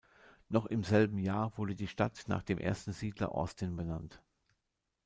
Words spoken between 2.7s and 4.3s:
Siedler Austin benannt.